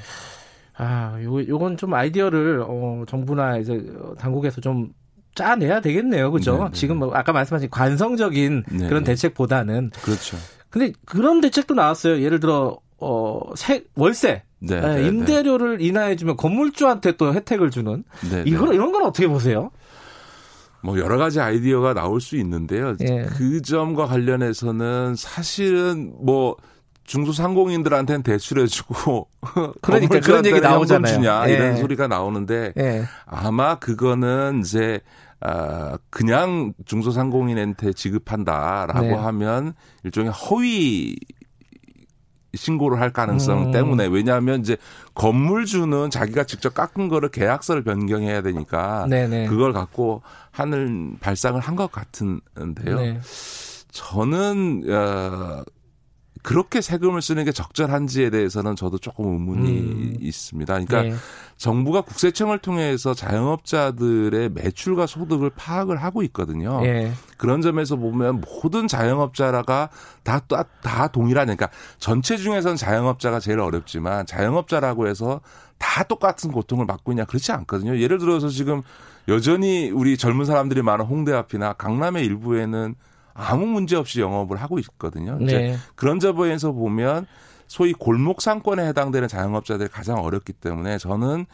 아, 0.81 1.21
요, 1.21 1.45
요건 1.45 1.75
좀 1.75 1.93
아이디어를, 1.93 2.63
어, 2.65 3.03
정부나 3.05 3.57
이제 3.57 3.85
당국에서 4.17 4.61
좀 4.61 4.93
짜내야 5.35 5.81
되겠네요. 5.81 6.31
그죠? 6.31 6.57
네, 6.57 6.63
네. 6.63 6.69
지금 6.71 6.97
뭐 6.99 7.13
아까 7.13 7.33
말씀하신 7.33 7.69
관성적인 7.69 8.63
네. 8.71 8.87
그런 8.87 9.03
대책보다는. 9.03 9.91
그렇죠. 10.01 10.37
근데 10.69 10.93
그런 11.05 11.41
대책도 11.41 11.73
나왔어요. 11.73 12.21
예를 12.21 12.39
들어, 12.39 12.79
어, 12.97 13.41
세, 13.55 13.83
월세. 13.95 14.43
네, 14.59 14.79
네, 14.79 14.95
네 15.01 15.07
임대료를 15.07 15.81
인하해주면 15.81 16.37
건물주한테 16.37 17.17
또 17.17 17.33
혜택을 17.33 17.71
주는. 17.71 18.05
네, 18.31 18.43
이거, 18.45 18.73
이런 18.73 18.93
건 18.93 19.03
어떻게 19.03 19.27
보세요? 19.27 19.71
뭐 20.81 20.97
여러 20.97 21.17
가지 21.17 21.41
아이디어가 21.41 21.93
나올 21.93 22.21
수 22.21 22.37
있는데요. 22.37 22.95
예. 23.01 23.25
그 23.25 23.61
점과 23.61 24.05
관련해서는 24.05 25.15
사실은 25.17 26.13
뭐 26.21 26.55
중소상공인들한테는 27.09 28.21
대출해주고 28.21 29.27
그러니까 29.81 30.19
그런 30.19 30.45
얘기 30.45 30.59
나오잖아요. 30.59 31.11
주냐 31.13 31.49
예. 31.49 31.53
이런 31.53 31.77
소리가 31.77 32.07
나오는데 32.07 32.73
예. 32.77 33.03
아마 33.25 33.75
그거는 33.75 34.61
이제 34.63 35.01
아 35.41 35.97
그냥 36.11 36.73
중소상공인한테 36.85 37.93
지급한다라고 37.93 39.01
네. 39.01 39.13
하면 39.13 39.73
일종의 40.03 40.31
허위 40.31 41.15
신고를 42.53 42.99
할 42.99 43.11
가능성 43.11 43.67
음. 43.67 43.71
때문에 43.71 44.05
왜냐하면 44.07 44.59
이제 44.59 44.77
건물주는 45.15 46.09
자기가 46.11 46.43
직접 46.43 46.73
깎은 46.75 47.07
거를 47.07 47.29
계약서를 47.29 47.83
변경해야 47.83 48.41
되니까 48.43 49.07
네네. 49.09 49.47
그걸 49.47 49.73
갖고 49.73 50.21
하는 50.51 51.17
발상을 51.19 51.59
한 51.59 51.75
것 51.75 51.91
같은데요. 51.91 52.95
네. 52.97 53.19
저는 53.91 54.83
어 54.91 55.63
그렇게 56.41 56.81
세금을 56.81 57.21
쓰는 57.21 57.43
게 57.43 57.51
적절한지에 57.51 58.29
대해서는 58.29 58.75
저도 58.75 58.97
조금 58.97 59.33
의문이 59.33 59.69
음. 59.69 60.17
있습니다. 60.19 60.73
그러니까 60.73 61.01
네. 61.03 61.13
정부가 61.57 62.01
국세청을 62.01 62.59
통해서 62.59 63.13
자영업자들의 63.13 64.49
매출과 64.49 65.05
소득을 65.05 65.51
파악을 65.55 65.97
하고 65.97 66.23
있거든요. 66.23 66.79
네. 66.81 67.11
그런 67.37 67.61
점에서 67.61 67.97
보면 67.97 68.41
모든 68.41 68.87
자영업자가 68.87 69.89
다, 70.23 70.39
다, 70.39 70.63
다 70.81 71.07
동일하니까 71.07 71.55
그러니까 71.55 71.69
전체 71.97 72.37
중에서는 72.37 72.77
자영업자가 72.77 73.39
제일 73.39 73.59
어렵지만 73.59 74.25
자영업자라고 74.25 75.07
해서 75.07 75.41
다 75.77 76.03
똑같은 76.03 76.51
고통을 76.51 76.87
받고 76.87 77.11
있냐 77.11 77.25
그렇지 77.25 77.51
않거든요. 77.51 77.97
예를 77.97 78.17
들어서 78.17 78.47
지금 78.49 78.81
여전히 79.27 79.89
우리 79.89 80.17
젊은 80.17 80.45
사람들이 80.45 80.81
많은 80.81 81.05
홍대 81.05 81.33
앞이나 81.33 81.73
강남의 81.73 82.25
일부에는 82.25 82.95
아무 83.39 83.65
문제 83.65 83.95
없이 83.95 84.19
영업을 84.21 84.57
하고 84.57 84.79
있거든요. 84.79 85.37
네. 85.39 85.77
그런 85.95 86.19
점에서 86.19 86.71
보면 86.71 87.25
소위 87.67 87.93
골목 87.93 88.41
상권에 88.41 88.85
해당되는 88.87 89.27
자영업자들이 89.27 89.89
가장 89.89 90.17
어렵기 90.17 90.53
때문에 90.53 90.97
저는 90.97 91.45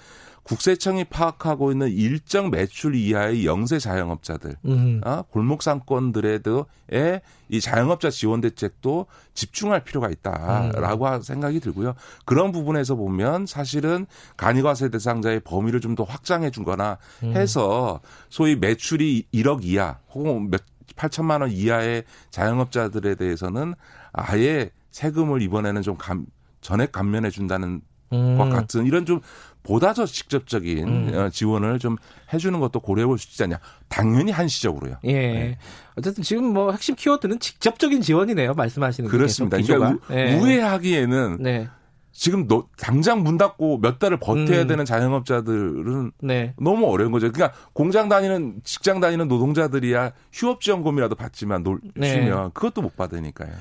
국세청이 0.43 1.05
파악하고 1.05 1.71
있는 1.71 1.89
일정 1.89 2.51
매출 2.51 2.93
이하의 2.93 3.47
영세 3.47 3.79
자영업자들, 3.79 4.55
음. 4.65 5.01
어, 5.03 5.23
골목 5.31 5.63
상권들에도의 5.63 7.21
이 7.49 7.59
자영업자 7.59 8.11
지원 8.11 8.41
대책도 8.41 9.07
집중할 9.33 9.83
필요가 9.83 10.07
있다라고 10.09 11.07
음. 11.07 11.21
생각이 11.21 11.59
들고요. 11.59 11.95
그런 12.25 12.51
부분에서 12.51 12.93
보면 12.95 13.47
사실은 13.47 14.05
간이과세 14.37 14.89
대상자의 14.89 15.39
범위를 15.41 15.81
좀 15.81 15.95
더 15.95 16.03
확장해 16.03 16.51
준거나 16.51 16.97
음. 17.23 17.35
해서 17.35 18.01
소위 18.29 18.55
매출이 18.57 19.27
1억 19.33 19.63
이하 19.63 19.97
혹은 20.13 20.51
몇 20.51 20.61
8천만 20.95 21.41
원 21.41 21.51
이하의 21.51 22.03
자영업자들에 22.31 23.15
대해서는 23.15 23.73
아예 24.13 24.69
세금을 24.91 25.41
이번에는 25.41 25.81
좀 25.81 25.97
감, 25.97 26.25
전액 26.61 26.91
감면해 26.91 27.29
준다는 27.29 27.81
음. 28.13 28.37
것 28.37 28.49
같은 28.49 28.85
이런 28.85 29.05
좀 29.05 29.19
보다 29.63 29.93
더 29.93 30.05
직접적인 30.05 30.87
음. 30.87 31.11
어, 31.15 31.29
지원을 31.29 31.79
좀 31.79 31.97
해주는 32.31 32.59
것도 32.59 32.79
고려해 32.79 33.07
볼 33.07 33.17
수 33.17 33.27
있지 33.29 33.43
않냐. 33.43 33.59
당연히 33.89 34.31
한시적으로요. 34.31 34.97
예. 35.05 35.13
네. 35.13 35.57
어쨌든 35.97 36.23
지금 36.23 36.53
뭐 36.53 36.71
핵심 36.71 36.95
키워드는 36.95 37.39
직접적인 37.39 38.01
지원이네요. 38.01 38.53
말씀하시는 38.53 39.09
그렇습니다. 39.09 39.57
그러니까 39.57 39.97
예. 40.11 40.35
우회하기에는 40.37 41.37
네. 41.39 41.67
지금 42.15 42.47
너, 42.47 42.65
당장 42.77 43.23
문 43.23 43.37
닫고 43.37 43.79
몇 43.81 43.99
달을 43.99 44.17
버텨야 44.17 44.61
음. 44.61 44.67
되는 44.67 44.85
자영업자들은 44.85 46.13
네. 46.21 46.53
너무 46.57 46.89
어려운 46.89 47.11
거죠. 47.11 47.29
그러니까 47.29 47.57
공장 47.73 48.07
다니는 48.07 48.61
직장 48.63 49.01
다니는 49.01 49.27
노동자들이야 49.27 50.13
휴업 50.31 50.61
지원금이라도 50.61 51.15
받지만 51.15 51.63
놀, 51.63 51.81
네. 51.93 52.07
쉬면 52.07 52.51
그것도 52.53 52.81
못 52.81 52.95
받으니까요. 52.95 53.51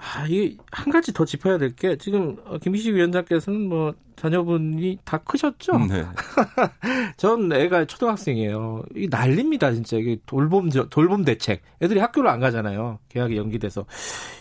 아, 0.00 0.26
이게 0.26 0.56
한 0.72 0.90
가지 0.90 1.12
더 1.12 1.24
짚어야 1.24 1.58
될 1.58 1.74
게 1.76 1.96
지금 1.96 2.36
김희식 2.62 2.94
위원장께서는 2.94 3.68
뭐 3.68 3.94
자녀분이 4.16 4.98
다 5.04 5.18
크셨죠? 5.18 5.78
네. 5.88 6.04
전 7.16 7.50
애가 7.52 7.86
초등학생이에요. 7.86 8.82
이 8.96 9.08
난립니다, 9.10 9.72
진짜. 9.72 9.96
이게 9.96 10.18
돌봄 10.26 10.68
돌봄 10.90 11.24
대책. 11.24 11.62
애들이 11.80 12.00
학교를 12.00 12.28
안 12.28 12.40
가잖아요. 12.40 12.98
계약이 13.08 13.36
연기돼서. 13.36 13.86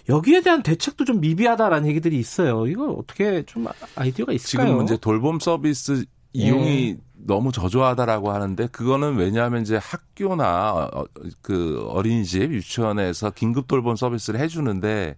여기에 0.09 0.41
대한 0.41 0.63
대책도 0.63 1.05
좀 1.05 1.21
미비하다라는 1.21 1.87
얘기들이 1.89 2.17
있어요. 2.19 2.67
이거 2.67 2.91
어떻게 2.91 3.43
좀 3.45 3.67
아이디어가 3.95 4.33
있을까요? 4.33 4.65
지금 4.67 4.77
문제 4.77 4.97
돌봄 4.97 5.39
서비스 5.39 6.05
이용이 6.33 6.95
네. 6.95 6.97
너무 7.13 7.51
저조하다라고 7.51 8.31
하는데 8.31 8.67
그거는 8.67 9.15
왜냐하면 9.17 9.61
이제 9.61 9.77
학교나 9.81 10.89
어, 10.93 11.05
그 11.41 11.85
어린이집 11.89 12.51
유치원에서 12.51 13.31
긴급 13.31 13.67
돌봄 13.67 13.95
서비스를 13.95 14.39
해주는데 14.39 15.17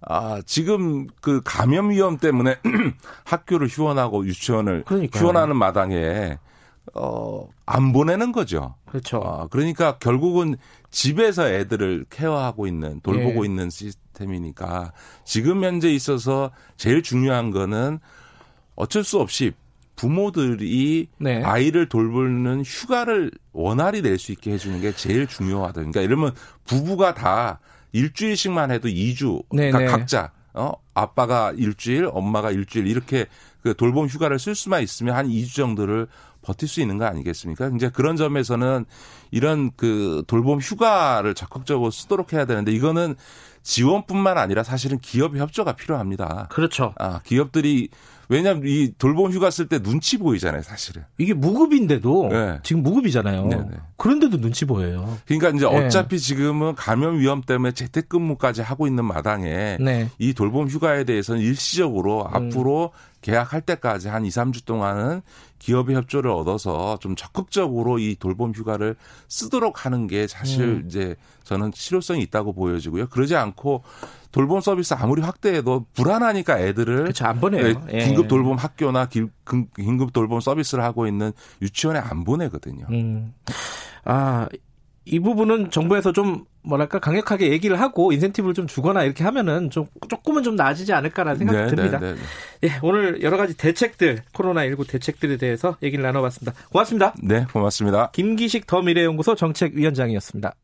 아 0.00 0.40
지금 0.46 1.06
그 1.20 1.40
감염 1.44 1.90
위험 1.90 2.18
때문에 2.18 2.56
학교를 3.24 3.68
휴원하고 3.68 4.26
유치원을 4.26 4.84
그러니까요. 4.84 5.22
휴원하는 5.22 5.56
마당에 5.56 6.38
어안 6.94 7.92
보내는 7.92 8.32
거죠. 8.32 8.74
그렇죠. 8.86 9.20
아, 9.22 9.46
그러니까 9.48 9.98
결국은 9.98 10.56
집에서 10.90 11.48
애들을 11.48 12.06
케어하고 12.08 12.66
있는 12.66 13.00
돌보고 13.02 13.44
예. 13.44 13.48
있는 13.48 13.68
시스템이니까 13.68 14.92
지금 15.24 15.64
현재 15.64 15.90
있어서 15.90 16.50
제일 16.76 17.02
중요한 17.02 17.50
거는 17.50 17.98
어쩔 18.74 19.04
수 19.04 19.20
없이 19.20 19.52
부모들이 19.98 21.08
네. 21.18 21.42
아이를 21.42 21.88
돌보는 21.88 22.62
휴가를 22.64 23.30
원활히 23.52 24.00
낼 24.00 24.18
수 24.18 24.32
있게 24.32 24.52
해주는 24.52 24.80
게 24.80 24.92
제일 24.92 25.26
중요하다. 25.26 25.74
그러니까 25.74 26.00
이러면 26.00 26.32
부부가 26.64 27.14
다 27.14 27.58
일주일씩만 27.92 28.70
해도 28.70 28.88
2주, 28.88 29.42
네, 29.50 29.70
그러니까 29.70 29.78
네. 29.78 29.86
각자 29.86 30.30
어 30.54 30.72
아빠가 30.94 31.52
일주일, 31.56 32.08
엄마가 32.12 32.50
일주일 32.50 32.86
이렇게 32.86 33.26
그 33.62 33.74
돌봄 33.74 34.06
휴가를 34.06 34.38
쓸 34.38 34.54
수만 34.54 34.82
있으면 34.82 35.14
한 35.14 35.28
2주 35.28 35.54
정도를 35.54 36.06
버틸 36.42 36.68
수 36.68 36.80
있는 36.80 36.98
거 36.98 37.04
아니겠습니까? 37.04 37.70
이제 37.76 37.90
그런 37.90 38.16
점에서는 38.16 38.84
이런 39.30 39.70
그 39.76 40.22
돌봄 40.26 40.60
휴가를 40.60 41.34
적극적으로 41.34 41.90
쓰도록 41.90 42.32
해야 42.32 42.44
되는데 42.44 42.72
이거는 42.72 43.14
지원뿐만 43.62 44.38
아니라 44.38 44.62
사실은 44.62 44.98
기업 44.98 45.36
협조가 45.36 45.72
필요합니다. 45.72 46.48
그렇죠. 46.50 46.94
아, 46.98 47.20
기업들이 47.24 47.88
왜냐하면 48.28 48.62
이 48.66 48.92
돌봄 48.98 49.32
휴가 49.32 49.50
쓸 49.50 49.68
때 49.68 49.78
눈치 49.78 50.18
보이잖아요, 50.18 50.62
사실은. 50.62 51.04
이게 51.16 51.32
무급인데도 51.32 52.28
네. 52.30 52.58
지금 52.62 52.82
무급이잖아요. 52.82 53.46
네네. 53.46 53.62
네. 53.62 53.76
그런데도 53.96 54.38
눈치 54.38 54.66
보여요. 54.66 55.18
그러니까 55.26 55.48
이제 55.50 55.66
네. 55.66 55.86
어차피 55.86 56.18
지금은 56.18 56.74
감염 56.74 57.18
위험 57.18 57.40
때문에 57.40 57.72
재택근무까지 57.72 58.60
하고 58.60 58.86
있는 58.86 59.04
마당에 59.06 59.78
네. 59.80 60.10
이 60.18 60.34
돌봄 60.34 60.68
휴가에 60.68 61.04
대해서는 61.04 61.40
일시적으로 61.40 62.26
음. 62.26 62.34
앞으로 62.34 62.92
계약할 63.22 63.62
때까지 63.62 64.08
한 64.08 64.24
2, 64.24 64.28
3주 64.28 64.64
동안은 64.64 65.22
기업의 65.58 65.96
협조를 65.96 66.30
얻어서 66.30 66.98
좀 67.00 67.16
적극적으로 67.16 67.98
이 67.98 68.16
돌봄 68.18 68.52
휴가를 68.52 68.96
쓰도록 69.28 69.84
하는 69.84 70.06
게 70.06 70.26
사실 70.26 70.62
음. 70.62 70.84
이제 70.86 71.16
저는 71.44 71.72
실효성이 71.74 72.22
있다고 72.22 72.52
보여지고요. 72.52 73.08
그러지 73.08 73.36
않고 73.36 73.82
돌봄 74.30 74.60
서비스 74.60 74.94
아무리 74.94 75.22
확대해도 75.22 75.86
불안하니까 75.94 76.60
애들을 76.60 76.96
그렇죠, 76.98 77.24
안 77.26 77.40
보내요. 77.40 77.82
예. 77.92 77.98
긴급 77.98 78.28
돌봄 78.28 78.56
학교나 78.56 79.08
긴급 79.08 80.12
돌봄 80.12 80.40
서비스를 80.40 80.84
하고 80.84 81.06
있는 81.06 81.32
유치원에 81.62 81.98
안 81.98 82.24
보내거든요. 82.24 82.86
음. 82.90 83.34
아, 84.04 84.46
이 85.04 85.18
부분은 85.18 85.70
정부에서 85.70 86.12
좀 86.12 86.44
뭐랄까 86.68 86.98
강력하게 86.98 87.50
얘기를 87.50 87.80
하고 87.80 88.12
인센티브를 88.12 88.54
좀 88.54 88.66
주거나 88.66 89.02
이렇게 89.02 89.24
하면은 89.24 89.70
좀 89.70 89.86
조금은 90.08 90.42
좀 90.42 90.54
나아지지 90.54 90.92
않을까라는 90.92 91.38
생각이 91.38 91.58
네, 91.58 91.66
듭니다. 91.68 91.98
네, 91.98 92.12
네, 92.12 92.18
네. 92.60 92.68
예, 92.68 92.78
오늘 92.82 93.22
여러 93.22 93.38
가지 93.38 93.56
대책들 93.56 94.22
코로나 94.34 94.64
19 94.64 94.86
대책들에 94.86 95.38
대해서 95.38 95.76
얘기를 95.82 96.02
나눠봤습니다. 96.02 96.52
고맙습니다. 96.70 97.14
네, 97.22 97.46
고맙습니다. 97.52 98.10
김기식 98.12 98.66
더 98.66 98.82
미래연구소 98.82 99.34
정책위원장이었습니다. 99.34 100.54